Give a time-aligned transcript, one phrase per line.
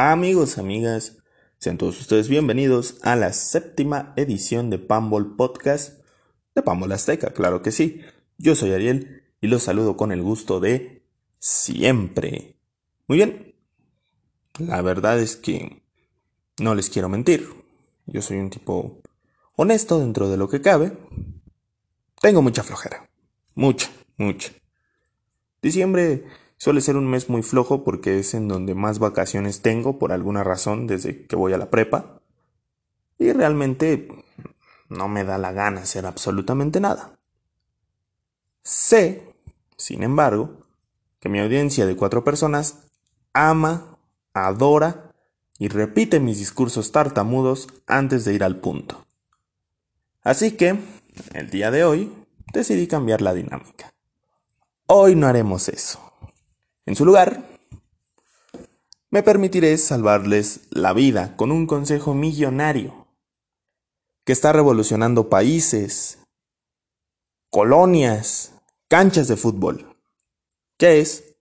[0.00, 1.16] Amigos, amigas,
[1.58, 6.04] sean todos ustedes bienvenidos a la séptima edición de Pambol Podcast
[6.54, 8.02] de Pambol Azteca, claro que sí.
[8.36, 11.04] Yo soy Ariel y los saludo con el gusto de
[11.40, 12.60] siempre.
[13.08, 13.56] Muy bien,
[14.60, 15.82] la verdad es que
[16.60, 17.48] no les quiero mentir.
[18.06, 19.02] Yo soy un tipo
[19.56, 20.96] honesto dentro de lo que cabe.
[22.20, 23.10] Tengo mucha flojera.
[23.56, 24.52] Mucha, mucha.
[25.60, 26.24] Diciembre
[26.58, 30.42] Suele ser un mes muy flojo porque es en donde más vacaciones tengo por alguna
[30.42, 32.20] razón desde que voy a la prepa.
[33.16, 34.08] Y realmente
[34.88, 37.16] no me da la gana hacer absolutamente nada.
[38.62, 39.34] Sé,
[39.76, 40.66] sin embargo,
[41.20, 42.80] que mi audiencia de cuatro personas
[43.32, 43.96] ama,
[44.34, 45.12] adora
[45.58, 49.06] y repite mis discursos tartamudos antes de ir al punto.
[50.22, 50.78] Así que,
[51.34, 52.12] el día de hoy,
[52.52, 53.94] decidí cambiar la dinámica.
[54.86, 56.07] Hoy no haremos eso.
[56.88, 57.44] En su lugar,
[59.10, 63.08] me permitiré salvarles la vida con un consejo millonario
[64.24, 66.18] que está revolucionando países,
[67.50, 68.54] colonias,
[68.88, 69.98] canchas de fútbol,
[70.78, 71.36] que es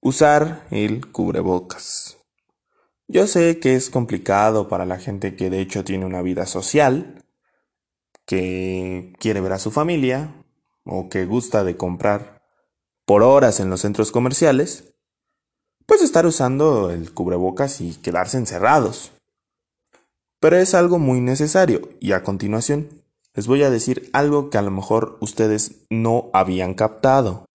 [0.00, 2.18] usar el cubrebocas.
[3.06, 7.24] Yo sé que es complicado para la gente que de hecho tiene una vida social,
[8.26, 10.44] que quiere ver a su familia
[10.82, 12.33] o que gusta de comprar
[13.04, 14.94] por horas en los centros comerciales,
[15.86, 19.12] pues estar usando el cubrebocas y quedarse encerrados.
[20.40, 22.88] Pero es algo muy necesario y a continuación
[23.34, 27.46] les voy a decir algo que a lo mejor ustedes no habían captado.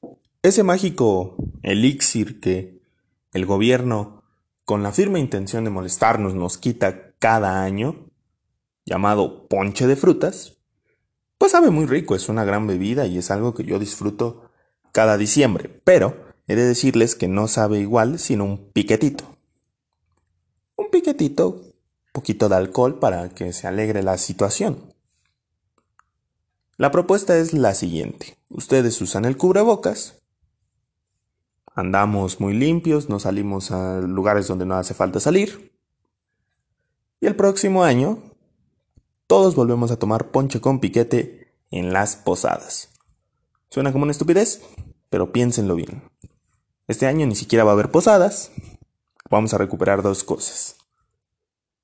[0.44, 2.81] Ese mágico elixir que
[3.31, 4.23] el gobierno,
[4.66, 8.09] con la firme intención de molestarnos, nos quita cada año,
[8.86, 10.58] llamado ponche de frutas,
[11.38, 14.48] pues sabe muy rico, es una gran bebida y es algo que yo disfruto
[15.00, 16.14] cada diciembre, pero
[16.45, 19.23] he de decirles que no sabe igual sino un piquetito.
[20.75, 21.61] Un piquetito,
[22.11, 24.94] poquito de alcohol para que se alegre la situación.
[26.75, 28.38] La propuesta es la siguiente.
[28.50, 30.22] Ustedes usan el cubrebocas,
[31.73, 35.79] andamos muy limpios, no salimos a lugares donde no hace falta salir.
[37.22, 38.22] Y el próximo año,
[39.28, 42.90] todos volvemos a tomar ponche con piquete en las posadas.
[43.69, 44.62] Suena como una estupidez,
[45.09, 46.03] pero piénsenlo bien.
[46.88, 48.52] Este año ni siquiera va a haber posadas.
[49.30, 50.78] Vamos a recuperar dos cosas.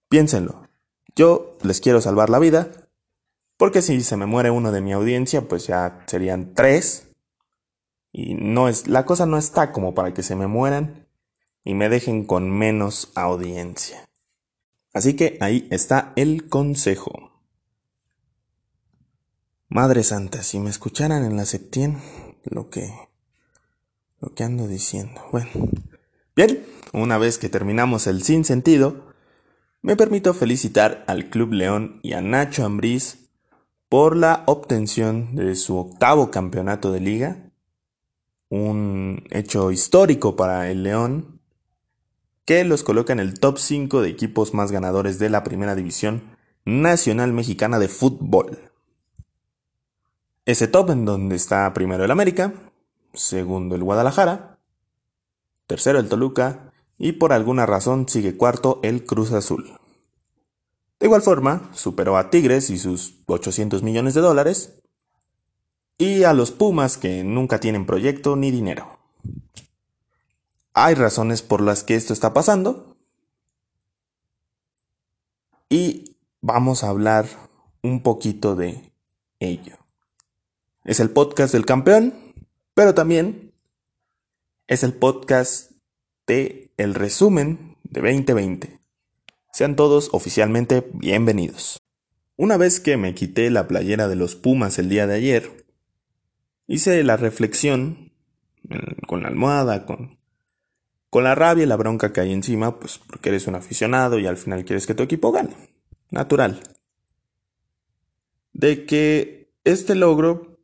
[0.09, 0.67] Piénsenlo.
[1.15, 2.71] Yo les quiero salvar la vida,
[3.57, 7.07] porque si se me muere uno de mi audiencia, pues ya serían tres.
[8.11, 11.07] Y no es, la cosa no está como para que se me mueran
[11.63, 14.07] y me dejen con menos audiencia.
[14.93, 17.33] Así que ahí está el consejo.
[19.67, 22.01] Madre Santa, si me escucharan en la Septien,
[22.43, 22.93] lo que.
[24.25, 25.21] Lo que ando diciendo.
[25.31, 25.49] Bueno.
[26.35, 29.05] Bien, una vez que terminamos el sin sentido,
[29.81, 33.29] me permito felicitar al Club León y a Nacho Ambriz
[33.87, 37.51] por la obtención de su octavo campeonato de liga.
[38.49, 41.39] Un hecho histórico para el León
[42.45, 46.35] que los coloca en el top 5 de equipos más ganadores de la Primera División
[46.65, 48.71] Nacional Mexicana de Fútbol
[50.45, 52.53] ese top en donde está primero el América,
[53.15, 54.59] segundo el Guadalajara,
[55.67, 59.79] tercero el Toluca y por alguna razón sigue cuarto el Cruz Azul.
[60.99, 64.81] De igual forma, superó a Tigres y sus 800 millones de dólares
[65.97, 68.99] y a los Pumas que nunca tienen proyecto ni dinero.
[70.73, 72.97] Hay razones por las que esto está pasando
[75.69, 77.27] y vamos a hablar
[77.81, 78.93] un poquito de
[79.39, 79.77] ello.
[80.83, 82.13] Es el podcast del campeón,
[82.75, 83.53] pero también
[84.67, 85.71] es el podcast
[86.27, 88.81] de el resumen de 2020.
[89.53, 91.81] Sean todos oficialmente bienvenidos.
[92.35, 95.65] Una vez que me quité la playera de los Pumas el día de ayer,
[96.67, 98.11] hice la reflexión
[99.07, 100.19] con la almohada, con,
[101.09, 104.27] con la rabia y la bronca que hay encima, pues porque eres un aficionado y
[104.27, 105.55] al final quieres que tu equipo gane.
[106.11, 106.59] Natural.
[108.51, 110.55] De que este logro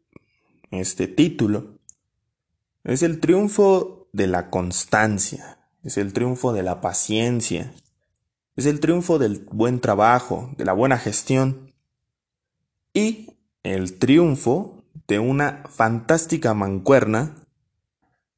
[0.71, 1.77] este título,
[2.83, 7.73] es el triunfo de la constancia, es el triunfo de la paciencia,
[8.55, 11.73] es el triunfo del buen trabajo, de la buena gestión
[12.93, 17.35] y el triunfo de una fantástica mancuerna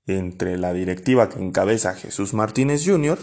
[0.05, 3.17] entre la directiva que encabeza Jesús Martínez Jr.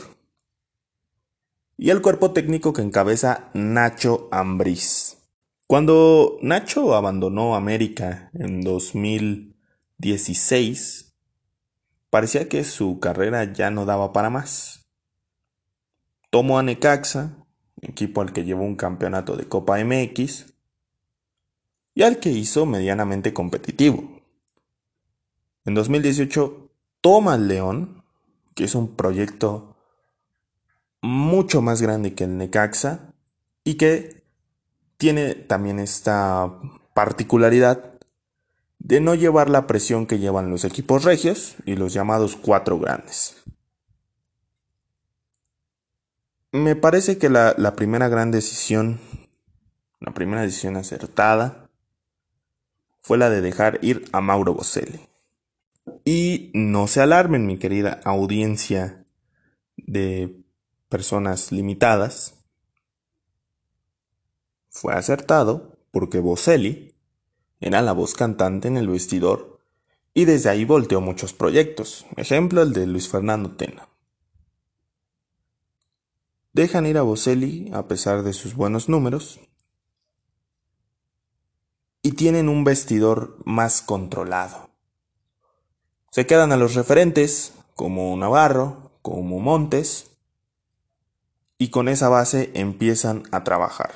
[1.76, 5.18] y el cuerpo técnico que encabeza Nacho Ambriz.
[5.66, 11.09] Cuando Nacho abandonó América en 2016,
[12.10, 14.88] parecía que su carrera ya no daba para más.
[16.30, 17.36] tomó a Necaxa,
[17.80, 20.46] equipo al que llevó un campeonato de Copa MX,
[21.94, 24.22] y al que hizo medianamente competitivo.
[25.64, 26.70] En 2018
[27.00, 28.04] toma al León,
[28.54, 29.76] que es un proyecto
[31.02, 33.14] mucho más grande que el Necaxa
[33.64, 34.24] y que
[34.96, 36.60] tiene también esta
[36.94, 37.89] particularidad
[38.80, 43.36] de no llevar la presión que llevan los equipos regios y los llamados cuatro grandes.
[46.50, 48.98] Me parece que la, primera gran decisión,
[50.00, 51.70] la primera decisión acertada,
[53.00, 55.00] fue la de dejar ir a Mauro Boselli.
[56.04, 59.04] Y no se alarmen, mi querida audiencia
[59.76, 60.42] de
[60.88, 62.34] personas limitadas.
[64.70, 66.89] Fue acertado porque Boselli
[67.60, 69.60] era la voz cantante en el vestidor
[70.14, 73.88] y desde ahí volteó muchos proyectos, ejemplo el de Luis Fernando Tena.
[76.52, 79.38] Dejan ir a Boselli a pesar de sus buenos números
[82.02, 84.70] y tienen un vestidor más controlado.
[86.10, 90.10] Se quedan a los referentes como Navarro, como Montes,
[91.56, 93.92] y con esa base empiezan a trabajar.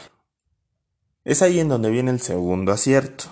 [1.25, 3.25] Es ahí en donde viene el segundo acierto.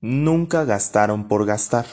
[0.00, 1.86] Nunca gastaron por gastar.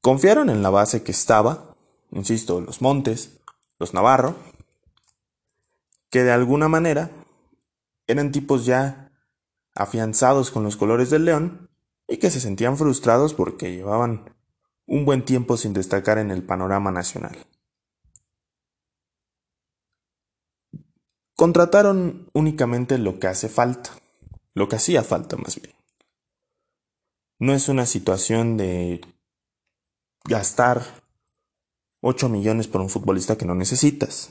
[0.00, 1.76] Confiaron en la base que estaba,
[2.10, 3.40] insisto, los Montes,
[3.78, 4.36] los Navarro,
[6.10, 7.10] que de alguna manera
[8.06, 9.12] eran tipos ya
[9.74, 11.70] afianzados con los colores del león
[12.06, 14.34] y que se sentían frustrados porque llevaban
[14.86, 17.36] un buen tiempo sin destacar en el panorama nacional.
[21.36, 23.90] Contrataron únicamente lo que hace falta,
[24.58, 25.74] lo que hacía falta más bien.
[27.38, 29.00] No es una situación de
[30.24, 30.82] gastar
[32.00, 34.30] 8 millones por un futbolista que no necesitas.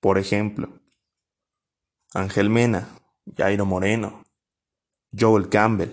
[0.00, 0.68] Por ejemplo,
[2.12, 2.88] Ángel Mena,
[3.36, 4.22] Jairo Moreno,
[5.18, 5.92] Joel Campbell,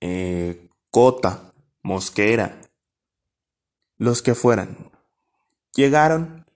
[0.00, 1.52] eh, Cota,
[1.82, 2.60] Mosquera,
[3.96, 4.92] los que fueran.
[5.74, 6.46] Llegaron,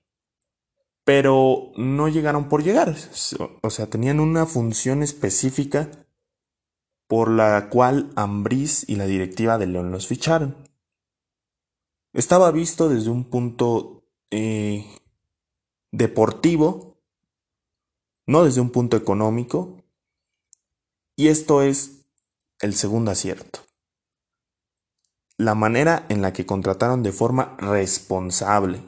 [1.05, 2.95] pero no llegaron por llegar.
[3.63, 6.06] O sea, tenían una función específica
[7.07, 10.57] por la cual Ambriz y la directiva de León los ficharon.
[12.13, 14.87] Estaba visto desde un punto eh,
[15.93, 16.97] deportivo
[18.27, 19.83] no desde un punto económico.
[21.17, 22.07] Y esto es
[22.61, 23.61] el segundo acierto.
[25.39, 28.83] La manera en la que contrataron de forma responsable,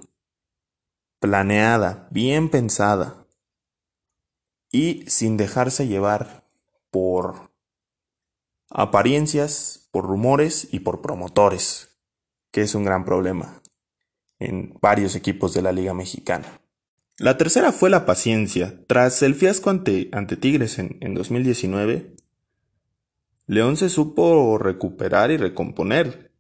[1.21, 3.27] planeada, bien pensada
[4.71, 6.45] y sin dejarse llevar
[6.91, 7.48] por
[8.71, 11.99] apariencias, por rumores y por promotores,
[12.51, 13.63] que es un gran problema
[14.39, 16.61] en varios equipos de la Liga Mexicana.
[17.19, 18.85] La tercera fue la paciencia.
[18.87, 20.07] Tras el fiasco ante,
[20.41, 22.15] Tigres en, en 2019,
[23.47, 26.33] León se supo recuperar y recomponer.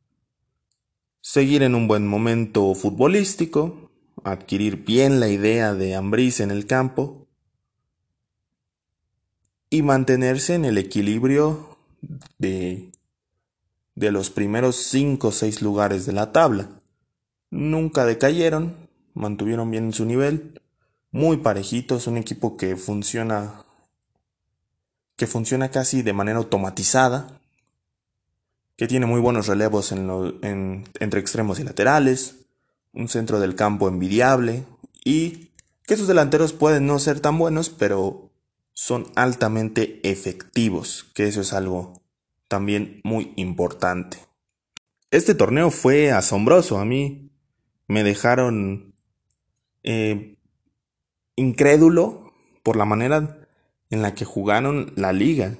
[1.20, 3.90] Seguir en un buen momento futbolístico,
[4.22, 7.26] adquirir bien la idea de Ambriz en el campo
[9.70, 11.77] y mantenerse en el equilibrio
[12.38, 12.92] de,
[13.94, 16.68] de los primeros 5 o 6 lugares de la tabla.
[17.50, 20.60] Nunca decayeron, mantuvieron bien su nivel
[21.10, 23.64] muy parejito, es un equipo que funciona
[25.16, 27.40] que funciona casi de manera automatizada,
[28.76, 32.46] que tiene muy buenos relevos entre extremos y laterales,
[32.92, 34.64] un centro del campo envidiable
[35.04, 35.50] y
[35.82, 38.27] que sus delanteros pueden no ser tan buenos, pero
[38.78, 42.00] son altamente efectivos, que eso es algo
[42.46, 44.18] también muy importante.
[45.10, 47.32] Este torneo fue asombroso, a mí
[47.88, 48.94] me dejaron
[49.82, 50.38] eh,
[51.34, 52.32] incrédulo
[52.62, 53.48] por la manera
[53.90, 55.56] en la que jugaron la liga.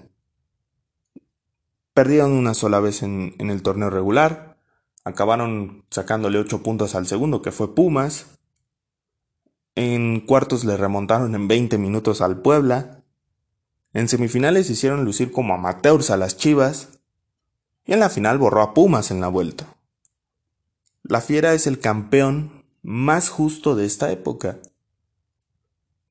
[1.95, 4.61] Perdieron una sola vez en, el torneo regular,
[5.03, 8.39] acabaron sacándole 8 puntos al segundo, que fue Pumas.
[9.75, 12.98] En cuartos le remontaron en 20 minutos al Puebla.
[13.99, 17.01] En semifinales hicieron lucir como amateurs a las Chivas.
[17.85, 19.75] Y en la final borró a Pumas en la vuelta.
[21.03, 24.61] La Fiera es el campeón más justo de esta época.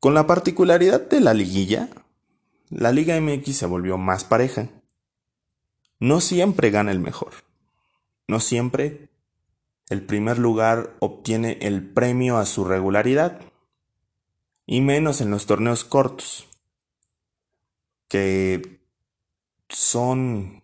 [0.01, 1.87] Con la particularidad de la liguilla,
[2.69, 4.67] la Liga MX se volvió más pareja.
[5.97, 7.35] No siempre gana el mejor.
[8.27, 9.07] No siempre
[9.87, 13.39] el primer lugar obtiene el premio a su regularidad.
[14.65, 16.49] Y menos en los torneos cortos,
[18.07, 18.81] que
[19.69, 20.63] son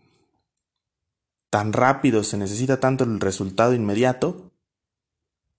[1.50, 4.52] tan rápidos, se necesita tanto el resultado inmediato,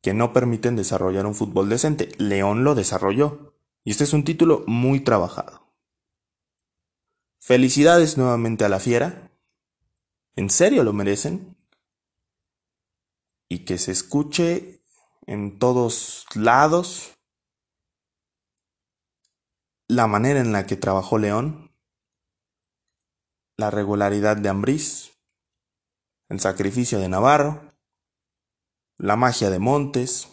[0.03, 2.13] que no permiten desarrollar un fútbol decente.
[2.19, 3.55] León lo desarrolló.
[3.85, 5.73] Y este es un título muy trabajado.
[7.39, 9.31] Felicidades nuevamente a la fiera.
[10.37, 11.57] En serio lo merecen.
[13.49, 14.83] Y que se escuche
[15.27, 17.15] en todos lados
[19.89, 21.64] la manera en la que trabajó León,
[23.57, 25.13] la regularidad de Ambrís,
[26.29, 27.63] el sacrificio de Navarro,
[28.99, 30.29] la magia de Montes,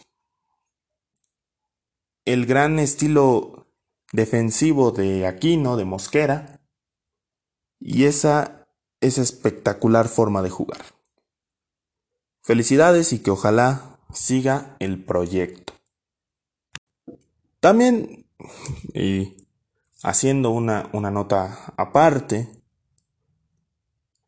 [2.25, 3.67] el gran estilo
[4.11, 6.61] defensivo de Aquino, de Mosquera,
[7.79, 8.67] y esa,
[8.99, 10.81] esa espectacular forma de jugar.
[12.43, 15.73] Felicidades y que ojalá siga el proyecto.
[17.59, 18.27] También,
[18.93, 19.47] y
[20.03, 22.60] haciendo una, una nota aparte,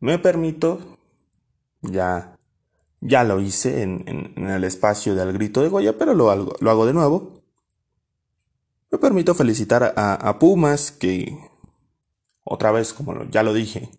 [0.04, 0.98] me permito,
[1.82, 2.38] ya,
[3.00, 7.42] ya lo hice en, el espacio del grito de Goya, pero lo hago, de nuevo.
[8.92, 11.40] Me permito felicitar a, a Pumas, que
[12.44, 13.92] otra vez, como ya lo dije,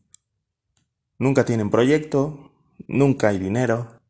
[1.18, 2.52] nunca tienen proyecto,
[2.87, 4.02] nunca hay dinero,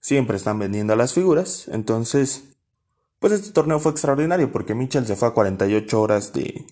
[0.00, 2.56] siempre están vendiendo a las figuras, entonces
[3.18, 6.64] pues este torneo fue extraordinario porque Mitchell se fue a 48 horas de,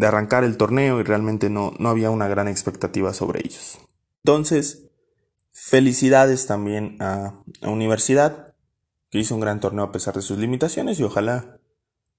[0.00, 3.78] de arrancar el torneo y realmente no, no había una gran expectativa sobre ellos.
[4.24, 4.88] Entonces,
[5.52, 8.54] felicidades también a, a Universidad,
[9.10, 11.60] que hizo un gran torneo a pesar de sus limitaciones y ojalá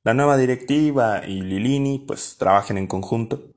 [0.03, 3.51] la nueva directiva y Lilini pues trabajen en conjunto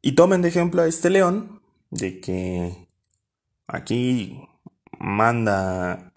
[0.00, 2.88] y tomen de ejemplo a este León de que
[3.66, 4.40] aquí
[4.98, 6.10] manda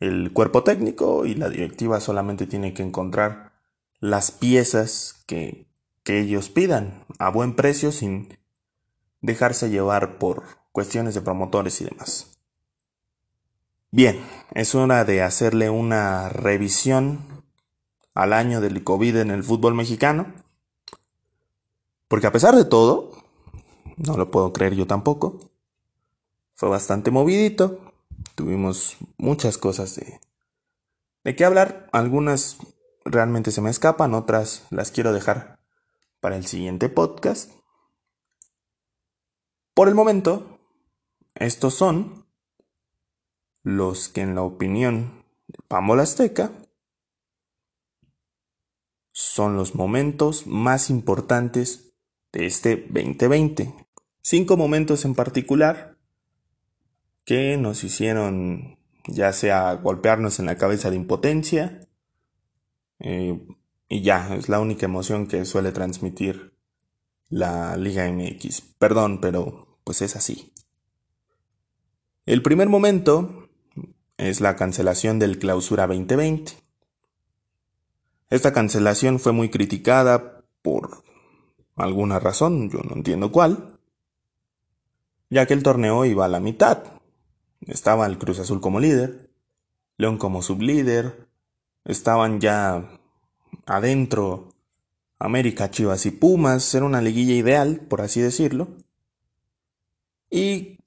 [0.00, 3.52] el cuerpo técnico y la directiva solamente tiene que encontrar
[4.00, 5.69] las piezas que,
[6.02, 8.38] que ellos pidan a buen precio sin
[9.20, 12.38] dejarse llevar por cuestiones de promotores y demás.
[13.90, 17.18] Bien, es hora de hacerle una revisión
[18.14, 20.32] al año del COVID en el fútbol mexicano.
[22.08, 23.12] Porque a pesar de todo,
[23.96, 25.38] no lo puedo creer yo tampoco,
[26.54, 27.80] fue bastante movidito,
[28.34, 30.20] tuvimos muchas cosas de,
[31.24, 31.88] de qué hablar.
[31.92, 32.58] Algunas
[33.04, 35.59] realmente se me escapan, otras las quiero dejar
[36.20, 37.52] para el siguiente podcast.
[39.74, 40.60] Por el momento,
[41.34, 42.26] estos son
[43.62, 46.52] los que en la opinión de Pamela Azteca
[49.12, 51.92] son los momentos más importantes
[52.32, 53.74] de este 2020.
[54.22, 55.96] Cinco momentos en particular
[57.24, 61.88] que nos hicieron ya sea golpearnos en la cabeza de impotencia
[62.98, 63.40] eh,
[63.90, 66.56] y ya, es la única emoción que suele transmitir
[67.28, 68.60] la Liga MX.
[68.78, 70.52] Perdón, pero pues es así.
[72.24, 73.48] El primer momento
[74.16, 76.52] es la cancelación del clausura 2020.
[78.30, 81.02] Esta cancelación fue muy criticada por
[81.74, 83.80] alguna razón, yo no entiendo cuál,
[85.30, 86.84] ya que el torneo iba a la mitad.
[87.62, 89.32] Estaba el Cruz Azul como líder,
[89.96, 91.28] León como sublíder,
[91.84, 92.99] estaban ya
[93.70, 94.52] adentro
[95.20, 98.68] América, Chivas y Pumas, era una liguilla ideal, por así decirlo.
[100.28, 100.78] Y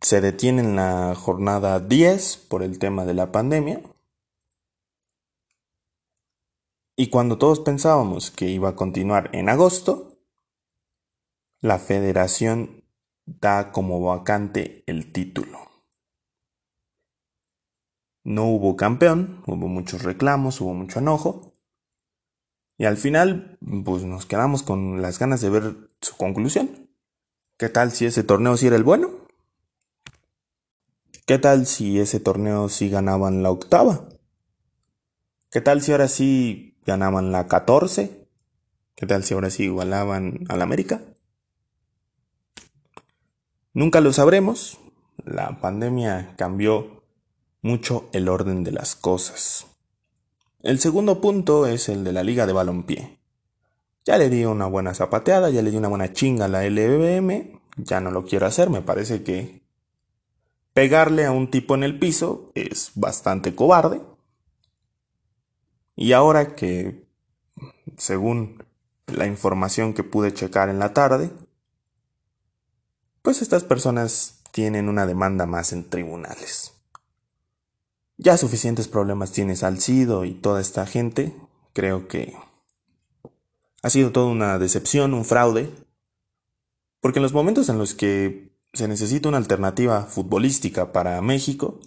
[0.00, 3.82] se detiene en la jornada 10 por el tema de la pandemia.
[6.94, 10.18] Y cuando todos pensábamos que iba a continuar en agosto,
[11.62, 12.84] la federación
[13.24, 15.58] da como vacante el título.
[18.24, 21.49] No hubo campeón, hubo muchos reclamos, hubo mucho enojo.
[22.80, 26.88] Y al final, pues nos quedamos con las ganas de ver su conclusión.
[27.58, 29.10] ¿Qué tal si ese torneo sí era el bueno?
[31.26, 34.08] ¿Qué tal si ese torneo sí ganaban la octava?
[35.50, 38.26] ¿Qué tal si ahora sí ganaban la 14?
[38.94, 41.02] ¿Qué tal si ahora sí igualaban al América?
[43.74, 44.80] Nunca lo sabremos.
[45.26, 47.04] La pandemia cambió
[47.60, 49.69] mucho el orden de las cosas.
[50.62, 53.18] El segundo punto es el de la liga de balompié.
[54.04, 57.60] Ya le di una buena zapateada, ya le di una buena chinga a la LBM,
[57.76, 59.62] ya no lo quiero hacer, me parece que
[60.74, 64.02] pegarle a un tipo en el piso es bastante cobarde.
[65.96, 67.06] Y ahora que,
[67.96, 68.62] según
[69.06, 71.30] la información que pude checar en la tarde,
[73.22, 76.79] pues estas personas tienen una demanda más en tribunales.
[78.22, 81.34] Ya suficientes problemas tiene Salcido y toda esta gente.
[81.72, 82.34] Creo que
[83.82, 85.70] ha sido toda una decepción, un fraude.
[87.00, 91.80] Porque en los momentos en los que se necesita una alternativa futbolística para México,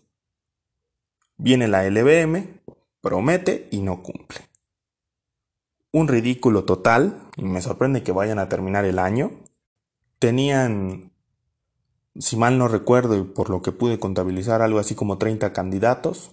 [1.38, 2.62] Viene la LBM,
[3.02, 4.50] promete y no cumple.
[5.92, 9.32] Un ridículo total, y me sorprende que vayan a terminar el año.
[10.20, 11.12] Tenían,
[12.18, 16.32] si mal no recuerdo y por lo que pude contabilizar, algo así como 30 candidatos.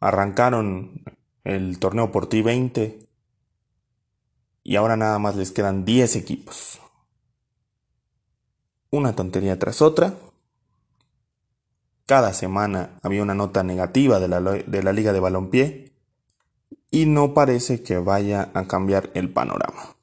[0.00, 1.02] Arrancaron
[1.44, 3.06] el torneo por ti 20
[4.62, 6.80] y ahora nada más les quedan 10 equipos.
[8.90, 10.14] Una tontería tras otra.
[12.06, 15.92] Cada semana había una nota negativa de la, de la Liga de Balompié
[16.90, 19.96] y no parece que vaya a cambiar el panorama.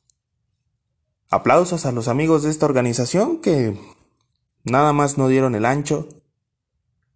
[1.29, 3.79] Aplausos a los amigos de esta organización que
[4.63, 6.07] nada más no dieron el ancho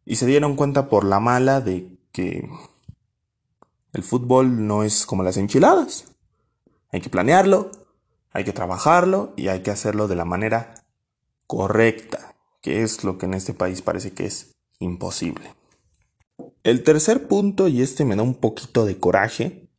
[0.05, 2.47] y se dieron cuenta por la mala de que
[3.93, 6.05] el fútbol no es como las enchiladas.
[6.91, 7.71] Hay que planearlo,
[8.31, 10.75] hay que trabajarlo y hay que hacerlo de la manera
[11.47, 15.53] correcta, que es lo que en este país parece que es imposible.
[16.63, 19.69] El tercer punto, y este me da un poquito de coraje,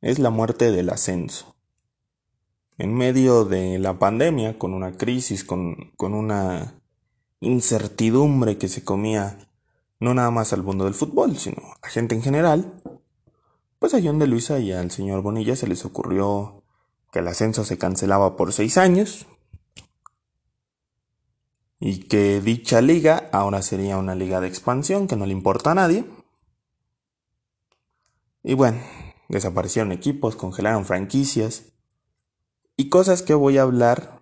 [0.00, 1.56] es la muerte del ascenso.
[2.78, 6.79] En medio de la pandemia, con una crisis, con, con una
[7.40, 9.38] incertidumbre que se comía
[9.98, 12.82] no nada más al mundo del fútbol, sino a gente en general,
[13.78, 16.62] pues a John de Luisa y al señor Bonilla se les ocurrió
[17.12, 19.26] que el ascenso se cancelaba por seis años
[21.78, 25.74] y que dicha liga ahora sería una liga de expansión que no le importa a
[25.74, 26.04] nadie.
[28.42, 28.80] Y bueno,
[29.28, 31.64] desaparecieron equipos, congelaron franquicias
[32.76, 34.20] y cosas que voy a hablar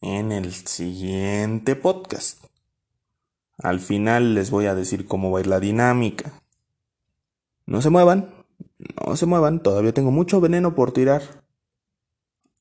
[0.00, 2.39] en el siguiente podcast.
[3.62, 6.32] Al final les voy a decir cómo va a ir la dinámica.
[7.66, 8.34] No se muevan,
[9.06, 11.22] no se muevan, todavía tengo mucho veneno por tirar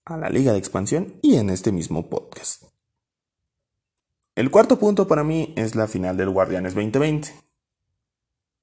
[0.05, 2.63] a la liga de expansión y en este mismo podcast.
[4.35, 7.33] El cuarto punto para mí es la final del Guardianes 2020.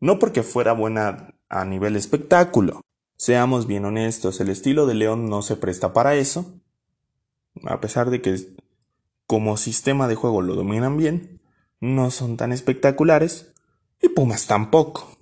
[0.00, 2.82] No porque fuera buena a nivel espectáculo.
[3.16, 6.60] Seamos bien honestos, el estilo de León no se presta para eso.
[7.64, 8.36] A pesar de que
[9.26, 11.40] como sistema de juego lo dominan bien,
[11.80, 13.52] no son tan espectaculares
[14.00, 15.16] y Pumas tampoco.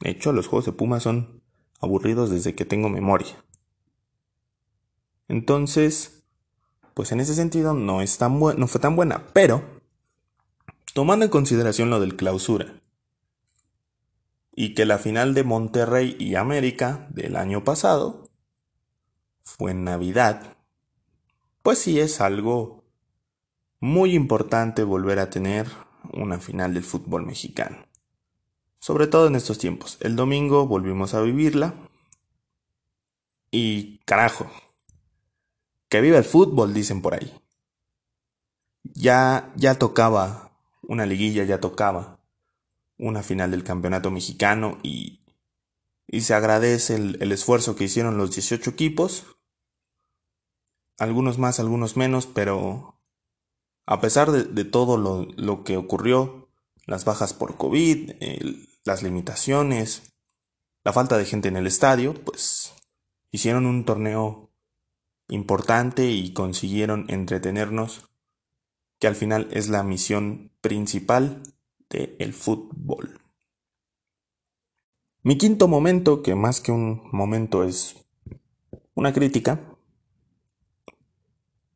[0.00, 1.42] De hecho, los juegos de Pumas son
[1.80, 3.44] aburridos desde que tengo memoria.
[5.28, 6.24] Entonces,
[6.94, 9.80] pues en ese sentido no, es tan no fue tan buena, pero
[10.92, 12.80] tomando en consideración lo del clausura
[14.54, 18.28] y que la final de Monterrey y América del año pasado
[19.42, 20.56] fue en Navidad,
[21.62, 22.79] pues sí es algo
[23.80, 25.66] muy importante volver a tener
[26.12, 27.90] una final del fútbol mexicano
[28.80, 29.98] sobre todo en estos tiempos.
[30.00, 31.74] El domingo volvimos a vivirla
[33.50, 34.50] y carajo,
[35.88, 37.32] que viva el fútbol, dicen por ahí.
[38.82, 40.50] Ya, ya tocaba
[40.82, 42.18] una liguilla, ya tocaba
[42.96, 45.20] una final del campeonato mexicano y,
[46.06, 49.26] y se agradece el, esfuerzo que hicieron los 18 equipos.
[50.98, 52.99] Algunos más, algunos menos, pero
[53.90, 56.48] a pesar de, todo lo, que ocurrió,
[56.86, 58.12] las bajas por COVID,
[58.84, 60.14] las limitaciones,
[60.84, 62.72] la falta de gente en el estadio, pues
[63.32, 64.52] hicieron un torneo
[65.26, 68.08] importante y consiguieron entretenernos,
[69.00, 71.42] que al final es la misión principal
[71.88, 73.20] del fútbol.
[75.24, 77.96] Mi quinto momento, que más que un momento es
[78.94, 79.69] una crítica,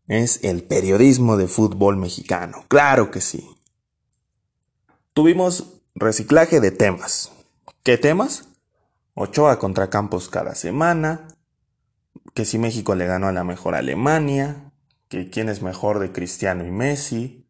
[0.07, 2.65] es el periodismo de fútbol mexicano.
[2.69, 3.49] Claro que sí.
[5.13, 7.31] Tuvimos Reciclaje de temas.
[7.85, 8.49] ¿Qué temas?
[9.15, 11.29] Ochoa contra Campos cada semana.
[12.35, 14.73] Que si México le ganó a la mejor Alemania.
[15.09, 17.47] Que quién es mejor de Cristiano y Messi.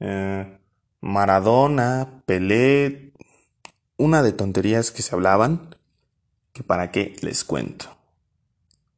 [0.00, 0.58] Eh,
[1.02, 3.12] Maradona, Pelé.
[3.98, 5.76] Una de tonterías que se hablaban.
[6.54, 7.94] Que para qué les cuento.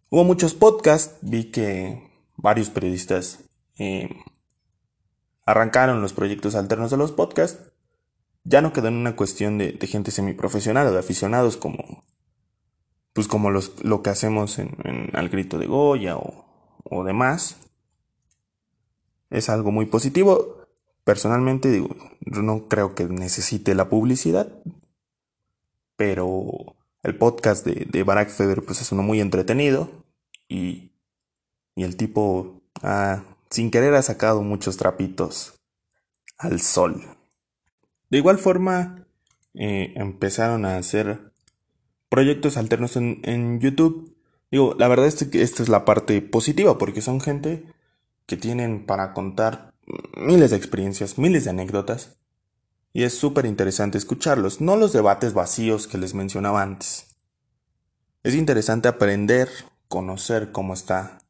[0.09, 1.17] Hubo muchos podcasts.
[1.21, 2.08] Vi que
[2.39, 3.45] varios periodistas
[3.79, 4.09] eh,
[5.45, 7.73] arrancaron los proyectos alternos de los podcasts
[8.45, 12.05] ya no quedó en una cuestión de, gente semiprofesional o de aficionados como
[13.13, 16.47] pues como los, lo que hacemos en, Al Grito de Goya o,
[16.85, 17.59] o demás.
[19.29, 20.67] Es algo muy positivo.
[21.05, 21.89] Personalmente digo,
[22.21, 24.63] no creo que necesite la publicidad,
[25.97, 29.91] pero el podcast de, Barack Feber pues es uno muy entretenido
[30.49, 30.88] y,
[31.79, 32.61] y el tipo
[33.51, 35.55] sin querer ha sacado muchos trapitos
[36.37, 37.05] al sol.
[38.11, 39.07] De igual forma,
[39.55, 41.33] eh, empezaron a hacer
[42.09, 44.17] proyectos alternos en, YouTube.
[44.51, 47.65] Digo, la verdad es que esta es la parte positiva, porque son gente
[48.27, 49.73] que tienen para contar
[50.17, 52.19] miles de experiencias, miles de anécdotas,
[52.93, 57.17] y es súper interesante escucharlos, no los debates vacíos que les mencionaba antes.
[58.25, 59.49] Es interesante aprender,
[59.87, 61.21] conocer cómo está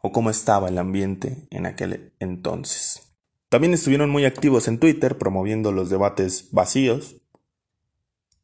[0.00, 3.14] o cómo estaba el ambiente en aquel entonces.
[3.48, 7.16] También estuvieron muy activos en Twitter promoviendo los debates vacíos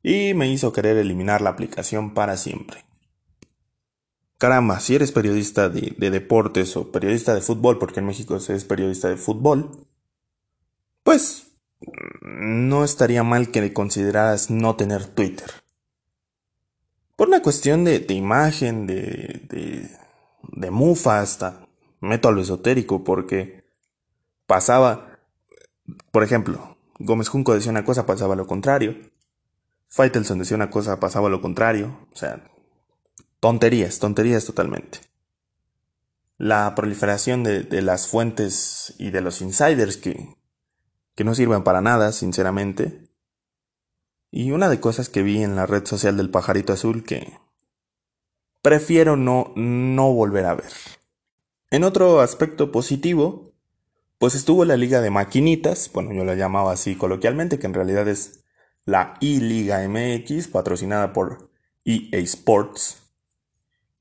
[0.03, 2.87] y me hizo querer eliminar la aplicación para siempre.
[4.39, 8.65] Caramba, si eres periodista de, deportes o periodista de fútbol, porque en México se es
[8.65, 9.87] periodista de fútbol,
[11.03, 11.53] pues
[12.21, 15.51] no estaría mal que le consideraras no tener Twitter.
[17.17, 19.91] Por una cuestión de, imagen, de,
[20.53, 21.69] de mufa hasta,
[22.01, 23.65] meto a lo esotérico, porque
[24.47, 25.19] pasaba,
[26.11, 28.97] por ejemplo, Gómez Junco decía una cosa, pasaba lo contrario.
[29.89, 32.07] Faitelson decía una cosa, pasaba lo contrario.
[32.13, 32.43] O sea,
[33.41, 35.01] tonterías, tonterías totalmente.
[36.39, 40.37] La proliferación de, las fuentes y de los insiders que,
[41.15, 43.11] que no sirven para nada, sinceramente.
[44.31, 47.39] Y una de cosas que vi en la red social del pajarito azul que
[48.67, 50.73] prefiero no, no volver a ver.
[51.71, 53.53] En otro aspecto positivo,
[54.19, 58.09] pues estuvo la liga de maquinitas, bueno, yo la llamaba así coloquialmente, que en realidad
[58.09, 58.45] es
[58.85, 61.49] la I-Liga MX, patrocinada por
[61.85, 63.05] EA Sports,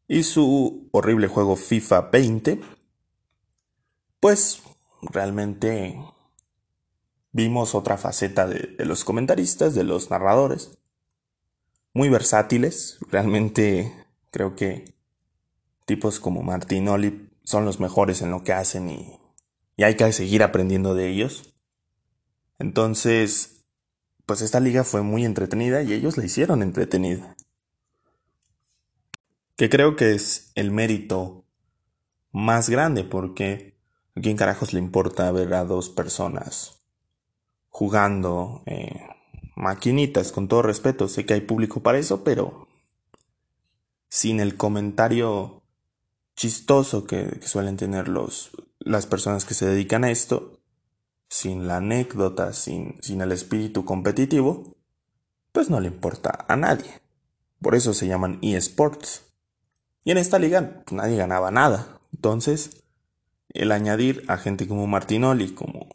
[0.08, 2.60] y su horrible juego FIFA 20,
[4.19, 4.63] pues
[5.04, 5.95] realmente
[7.34, 10.80] vimos otra faceta de, los comentaristas, de los narradores,
[11.93, 14.04] muy versátiles, realmente
[14.35, 14.93] creo que
[15.85, 19.17] tipos como Martinoli son los mejores en lo que hacen y,
[19.81, 21.53] hay que seguir aprendiendo de ellos.
[22.59, 23.65] Entonces,
[24.25, 27.37] pues esta liga fue muy entretenida y ellos la hicieron entretenida.
[29.55, 31.45] Que creo que es el mérito
[32.33, 33.77] más grande porque
[34.17, 36.83] a quién carajos le importa ver a dos personas
[37.69, 39.07] jugando eh,
[39.55, 42.65] maquinitas, con todo respeto, sé que hay público para eso, pero
[44.15, 45.62] sin el comentario
[46.38, 50.62] chistoso que, suelen tener los, las personas que se dedican a esto,
[51.28, 54.78] sin la anécdota, sin, sin el espíritu competitivo,
[55.51, 57.01] pues no le importa a nadie.
[57.62, 59.25] Por eso se llaman eSports.
[60.06, 61.99] Y en esta liga pues, nadie ganaba nada.
[62.13, 62.86] Entonces,
[63.49, 65.89] el añadir a gente como Martinoli, como,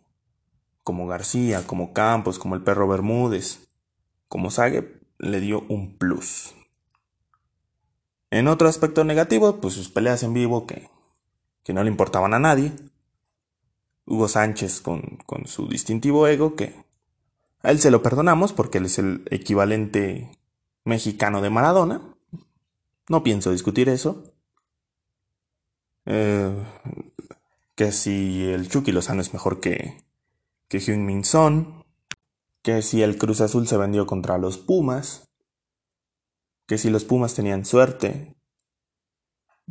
[0.84, 3.70] como García, como Campos, como el perro Bermúdez,
[4.28, 6.54] como Sague, le dio un plus.
[8.30, 10.88] En otro aspecto negativo, pues sus peleas en vivo que,
[11.64, 12.72] que no le importaban a nadie.
[14.06, 16.74] Hugo Sánchez con, su distintivo ego, que
[17.62, 20.30] a él se lo perdonamos porque él es el equivalente
[20.84, 22.02] mexicano de Maradona.
[23.08, 24.32] No pienso discutir eso.
[26.06, 26.52] Eh,
[27.74, 30.04] que si el Chucky Lozano es mejor que,
[30.68, 31.84] que Hyun Min Son.
[32.62, 35.29] Que si el Cruz Azul se vendió contra los Pumas.
[36.70, 38.36] Que si los Pumas tenían suerte.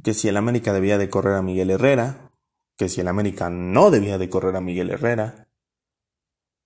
[0.04, 2.30] Que si el América debía de correr a Miguel Herrera
[2.80, 5.50] que si el América no debía de correr a Miguel Herrera,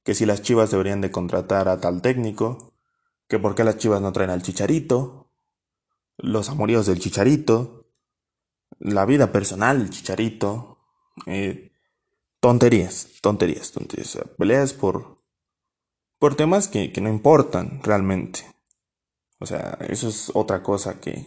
[0.03, 2.75] que si las Chivas deberían de contratar a tal técnico,
[3.27, 5.31] que por qué las Chivas no traen al Chicharito,
[6.17, 7.87] los amoríos del Chicharito,
[8.77, 10.77] la vida personal del Chicharito,
[11.25, 11.71] eh,
[12.39, 15.17] tonterías, tonterías, tonterías, peleas por,
[16.19, 18.52] por temas que, que no importan realmente.
[19.43, 21.25] O sea, eso es otra cosa que,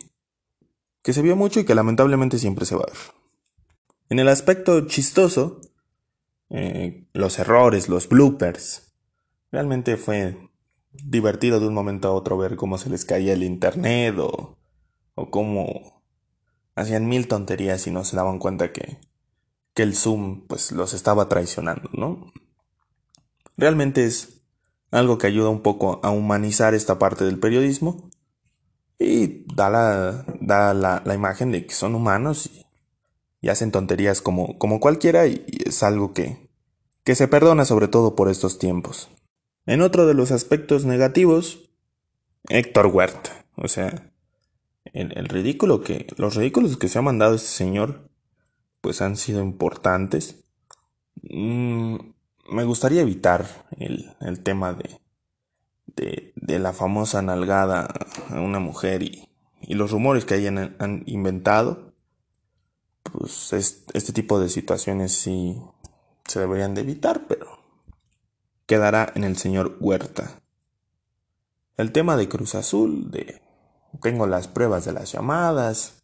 [1.03, 2.97] que se vio mucho y que lamentablemente siempre se va a ver.
[4.09, 5.61] En el aspecto chistoso,
[6.49, 8.95] eh, los errores, los bloopers,
[9.53, 10.49] realmente fue
[10.93, 14.57] divertido de un momento a otro ver cómo se les caía el internet o,
[15.15, 16.03] o cómo
[16.75, 18.99] hacían mil tonterías y no se daban cuenta que,
[19.75, 22.33] que el Zoom pues los estaba traicionando, ¿no?
[23.59, 24.36] Realmente es
[24.91, 28.11] algo que ayuda un poco a humanizar esta parte del periodismo
[28.99, 32.51] y da la, da la, la imagen de que son humanos
[33.41, 36.51] y hacen tonterías como, como cualquiera y, es algo que,
[37.05, 39.09] que se perdona sobre todo por estos tiempos.
[39.67, 41.71] En otro de los aspectos negativos,
[42.49, 43.47] Héctor Huerta.
[43.57, 44.13] O sea,
[44.93, 48.11] el, ridículo que, los ridículos que se ha mandado este señor,
[48.81, 50.45] pues han sido importantes.
[51.23, 51.97] Mm,
[52.49, 53.47] me gustaría evitar
[53.79, 55.01] el, el tema de,
[55.87, 57.89] de, de, la famosa nalgada
[58.31, 59.29] a una mujer y,
[59.63, 61.87] y los rumores que hayan han inventado
[63.13, 65.61] pues este tipo de situaciones sí
[66.27, 67.47] se deberían de evitar, pero
[68.67, 70.43] quedará en el señor Huerta.
[71.77, 73.43] El tema de Cruz Azul, de
[74.03, 76.03] tengo las pruebas de las llamadas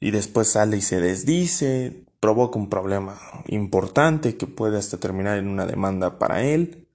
[0.00, 5.48] y después sale y se desdice, provoca un problema importante que puede hasta terminar en
[5.48, 6.88] una demanda para él.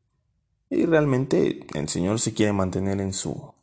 [0.71, 3.53] Y realmente el señor se quiere mantener en su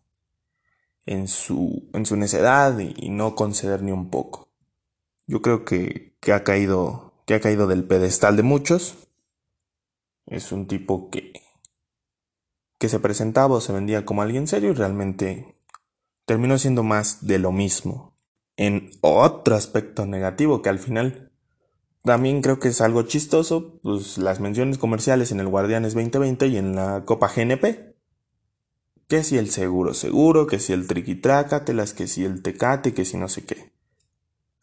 [1.07, 4.49] en su en su necedad y, no conceder ni un poco.
[5.27, 9.09] Yo creo que, que ha caído que ha caído del pedestal de muchos.
[10.27, 11.33] Es un tipo que
[12.79, 15.57] que se presentaba o se vendía como alguien serio y realmente
[16.27, 18.16] terminó siendo más de lo mismo.
[18.57, 21.31] En otro aspecto negativo que al final
[22.03, 26.57] también creo que es algo chistoso, pues las menciones comerciales en el Guardianes 2020 y
[26.57, 27.97] en la Copa GNP.
[29.09, 33.17] Que si el seguro seguro, que si el triquitrácatelas, que si el tecate, que si
[33.17, 33.73] no sé qué.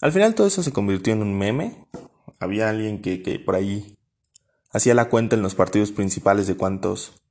[0.02, 1.86] Al final todo eso se convirtió en un meme.
[2.40, 3.98] Había alguien que, que por ahí
[4.72, 7.22] hacía la cuenta en los partidos principales de cuántos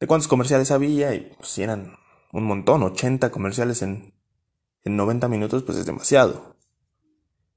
[0.00, 1.92] de cuántos comerciales había y pues eran
[2.32, 4.14] un montón, 80 comerciales en,
[4.84, 6.56] en 90 minutos pues es demasiado.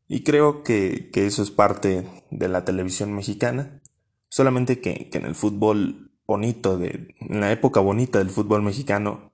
[0.08, 3.82] Y creo que, que, eso es parte de la televisión mexicana,
[4.30, 9.32] solamente que, que en el fútbol bonito, de, en la época bonita del fútbol mexicano,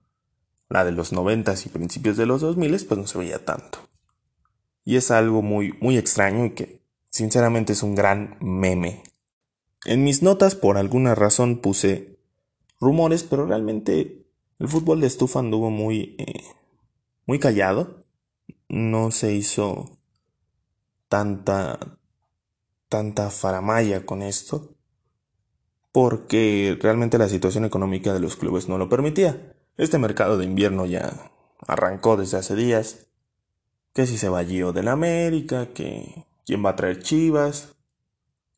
[0.69, 3.79] la de los 90 y principios de los 2000 pues no se veía tanto.
[4.85, 9.03] Y es algo muy, muy extraño y que sinceramente es un gran meme.
[9.85, 12.19] En mis notas por alguna razón puse
[12.79, 14.25] rumores, pero realmente
[14.59, 16.43] el fútbol de estufa anduvo muy, eh,
[17.29, 18.07] muy callado.
[18.69, 19.99] No se hizo
[21.09, 21.77] tanta,
[22.87, 24.73] tanta faramaya con esto,
[25.91, 29.55] porque realmente la situación económica de los clubes no lo permitía.
[29.77, 31.31] Este mercado de invierno ya
[31.67, 33.05] arrancó desde hace días.
[33.93, 37.75] Que si se va Gio del América, que quién va a traer Chivas,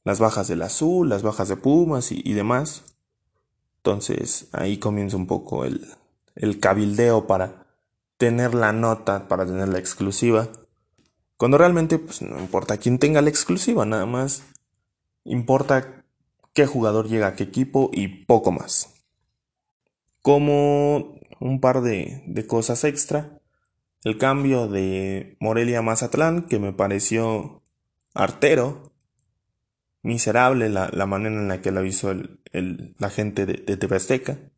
[0.05, 2.85] las bajas del Azul, las bajas de Pumas y demás.
[3.79, 5.93] Entonces ahí comienza un poco el,
[6.35, 7.60] el cabildeo para
[8.21, 10.47] tener la nota, para tener la exclusiva.
[11.37, 14.43] Cuando realmente pues, no importa quién tenga la exclusiva, nada más
[15.23, 16.05] importa
[16.53, 18.93] qué jugador llega a qué equipo y poco más.
[20.21, 23.39] Como un par de, cosas extra,
[24.03, 27.63] el cambio de Morelia Mazatlán, que me pareció
[28.13, 28.93] artero,
[30.03, 34.51] miserable la, manera en la que lo hizo el, la gente de, de.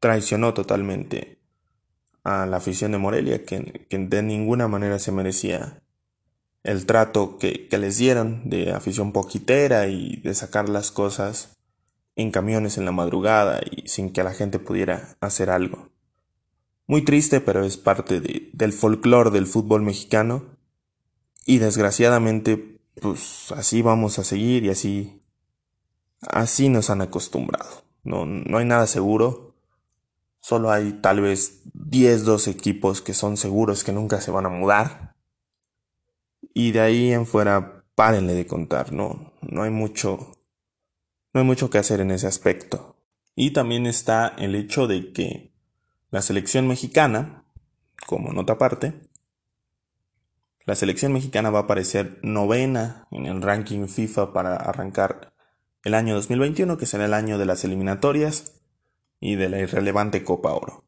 [0.00, 1.37] Traicionó totalmente
[2.28, 5.82] a la afición de Morelia, que, que, de ninguna manera se merecía
[6.62, 11.56] el trato que, que les dieron de afición poquitera y de sacar las cosas
[12.16, 15.88] en camiones en la madrugada y sin que la gente pudiera hacer algo.
[16.86, 20.44] Muy triste, pero es parte de, del folclore del fútbol mexicano
[21.46, 25.22] y desgraciadamente pues así vamos a seguir y así,
[26.20, 27.84] así nos han acostumbrado.
[28.02, 29.47] No, no hay nada seguro.
[30.48, 34.48] Solo hay tal vez 10, 12 equipos que son seguros que nunca se van a
[34.48, 35.14] mudar.
[36.54, 40.38] Y de ahí en fuera, párenle de contar, no, no hay mucho,
[41.34, 42.96] no hay mucho que hacer en ese aspecto.
[43.34, 45.52] Y también está el hecho de que
[46.10, 47.44] la selección mexicana,
[48.06, 48.94] como nota aparte,
[50.64, 55.34] la selección mexicana va a aparecer novena en el ranking FIFA para arrancar
[55.84, 58.57] el año 2021, que será el año de las eliminatorias
[59.20, 60.84] y de la irrelevante Copa Oro.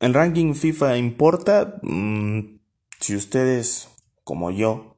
[0.00, 1.80] ¿El ranking FIFA importa?
[1.82, 2.58] Mm,
[3.00, 3.88] si ustedes,
[4.24, 4.96] como yo,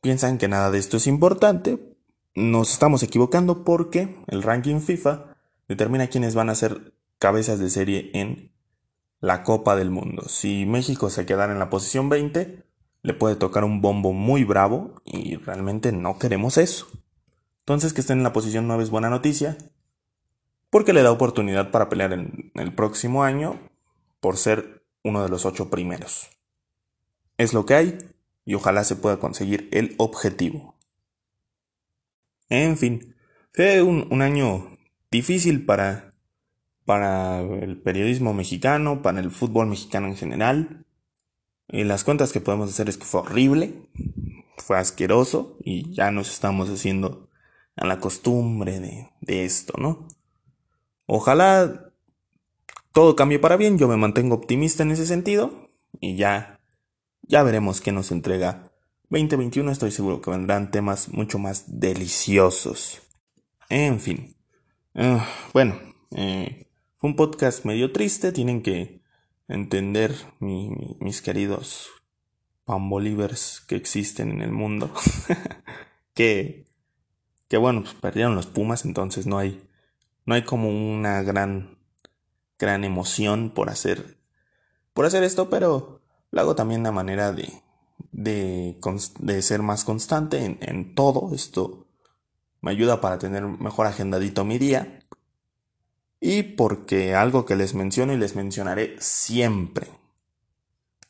[0.00, 1.96] piensan que nada de esto es importante,
[2.34, 5.36] nos estamos equivocando porque el ranking FIFA
[5.68, 8.52] determina quiénes van a ser cabezas de serie en
[9.20, 10.22] la Copa del Mundo.
[10.28, 12.64] Si México se quedara en la posición 20,
[13.02, 16.86] le puede tocar un bombo muy bravo y realmente no queremos eso.
[17.60, 19.58] Entonces que estén en la posición 9 es buena noticia,
[20.70, 23.58] porque le da oportunidad para pelear en el próximo año
[24.20, 26.30] por ser uno de los ocho primeros.
[27.36, 27.98] Es lo que hay
[28.44, 30.78] y ojalá se pueda conseguir el objetivo.
[32.48, 33.14] En fin,
[33.52, 34.76] fue un, un año
[35.10, 36.08] difícil para
[36.88, 40.86] para el periodismo mexicano, para el fútbol mexicano en general.
[41.68, 43.74] Y las cuentas que podemos hacer es que fue horrible,
[44.56, 47.28] fue asqueroso y ya nos estamos haciendo
[47.76, 50.08] a la costumbre de, de esto, ¿no?
[51.10, 51.90] Ojalá
[52.92, 56.60] todo cambie para bien, yo me mantengo optimista en ese sentido y ya,
[57.22, 58.70] ya veremos qué nos entrega
[59.08, 63.00] 2021, estoy seguro que vendrán temas mucho más deliciosos.
[63.70, 64.36] En fin,
[64.96, 65.20] uh,
[65.54, 66.66] bueno, eh,
[66.98, 69.00] fue un podcast medio triste, tienen que
[69.48, 71.88] entender mis queridos
[72.66, 74.92] pambolivers que existen en el mundo.
[76.12, 76.66] que,
[77.48, 79.66] que bueno, pues perdieron los Pumas, entonces no hay,
[80.28, 81.78] no hay como una gran,
[82.58, 84.18] gran emoción por hacer,
[84.92, 87.50] por hacer esto, pero lo hago también de manera de,
[88.12, 91.34] de, ser más constante en todo.
[91.34, 91.86] Esto
[92.60, 94.98] me ayuda para tener mejor agendadito mi día
[96.20, 99.88] y porque algo que les menciono y les mencionaré siempre.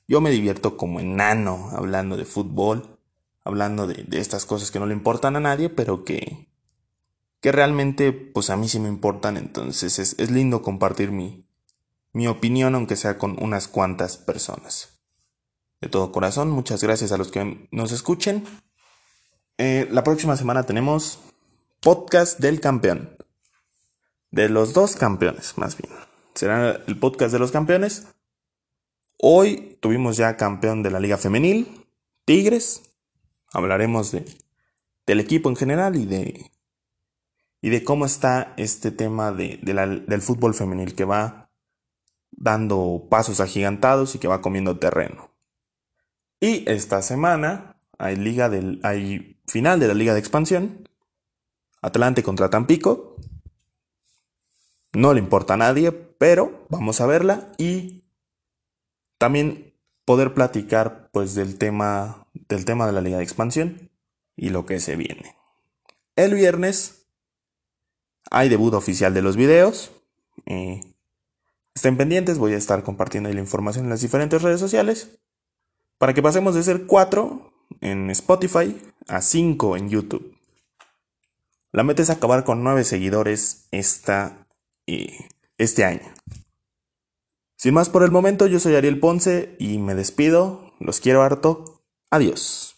[0.07, 3.01] Yo me divierto como enano hablando de fútbol,
[3.43, 6.47] hablando de, estas cosas que no le importan a nadie, pero que,
[7.41, 11.47] que realmente pues a mí sí me importan, entonces es, es lindo compartir mi,
[12.13, 15.01] mi opinión aunque sea con unas cuantas personas.
[15.81, 18.45] De todo corazón, muchas gracias a los que nos escuchen.
[19.59, 21.21] Eh, la próxima semana tenemos
[21.81, 23.17] podcast del campeón.
[24.31, 25.93] De los dos campeones, más bien.
[26.35, 28.09] Será el podcast de los campeones.
[29.17, 31.87] Hoy tuvimos ya campeón de la Liga Femenil,
[32.25, 32.83] Tigres.
[33.53, 34.25] Hablaremos de,
[35.07, 36.51] del equipo en general y de,
[37.61, 41.51] y de cómo está este tema de, del fútbol femenil que va
[42.31, 45.31] dando pasos agigantados y que va comiendo terreno.
[46.41, 50.89] Y esta semana hay, liga del, hay final de la Liga de Expansión.
[51.83, 53.17] Atlante contra Tampico.
[54.93, 58.05] No le importa a nadie, pero vamos a verla y
[59.19, 63.91] también poder platicar pues del tema del tema de la Liga de Expansión
[64.37, 65.37] y lo que se viene.
[66.17, 66.98] El viernes
[68.31, 69.91] hay debut oficial de los videos.
[70.47, 70.81] Eh,
[71.75, 75.19] estén pendientes, voy a estar compartiendo la información en las diferentes redes sociales
[75.99, 78.77] para que pasemos de ser 4 en Spotify
[79.09, 80.37] a 5 en YouTube.
[81.73, 84.47] La meta es acabar con 9 seguidores esta,
[84.87, 86.15] este año.
[87.57, 90.73] Sin más por el momento, yo soy Ariel Ponce y me despido.
[90.79, 91.83] Los quiero harto.
[92.11, 92.78] Adiós.